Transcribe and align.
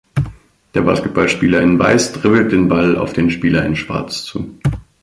Der 0.73 0.81
Basketballspieler 0.81 1.61
in 1.61 1.77
Weiß 1.77 2.13
dribbelt 2.13 2.51
den 2.51 2.67
Ball 2.67 2.97
auf 2.97 3.13
den 3.13 3.29
Spieler 3.29 3.63
in 3.67 3.75
Schwarz 3.75 4.23
zu. 4.23 4.57